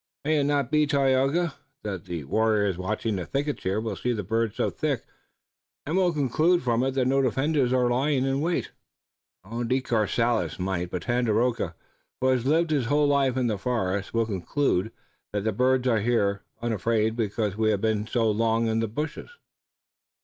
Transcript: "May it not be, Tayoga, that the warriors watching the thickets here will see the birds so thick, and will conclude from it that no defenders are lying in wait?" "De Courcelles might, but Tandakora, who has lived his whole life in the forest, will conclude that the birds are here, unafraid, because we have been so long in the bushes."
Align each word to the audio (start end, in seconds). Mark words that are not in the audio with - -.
"May 0.25 0.39
it 0.39 0.45
not 0.45 0.71
be, 0.71 0.87
Tayoga, 0.87 1.53
that 1.83 2.05
the 2.05 2.23
warriors 2.23 2.75
watching 2.75 3.17
the 3.17 3.25
thickets 3.27 3.61
here 3.61 3.79
will 3.79 3.95
see 3.95 4.13
the 4.13 4.23
birds 4.23 4.55
so 4.55 4.71
thick, 4.71 5.05
and 5.85 5.95
will 5.95 6.11
conclude 6.11 6.63
from 6.63 6.81
it 6.81 6.95
that 6.95 7.05
no 7.05 7.21
defenders 7.21 7.71
are 7.71 7.87
lying 7.87 8.25
in 8.25 8.41
wait?" 8.41 8.71
"De 9.67 9.79
Courcelles 9.79 10.57
might, 10.57 10.89
but 10.89 11.03
Tandakora, 11.03 11.75
who 12.19 12.27
has 12.29 12.47
lived 12.47 12.71
his 12.71 12.87
whole 12.87 13.09
life 13.09 13.37
in 13.37 13.45
the 13.45 13.59
forest, 13.59 14.11
will 14.11 14.25
conclude 14.25 14.91
that 15.33 15.43
the 15.43 15.51
birds 15.53 15.87
are 15.87 15.99
here, 15.99 16.41
unafraid, 16.63 17.15
because 17.15 17.55
we 17.55 17.69
have 17.69 17.81
been 17.81 18.07
so 18.07 18.31
long 18.31 18.65
in 18.65 18.79
the 18.79 18.87
bushes." 18.87 19.29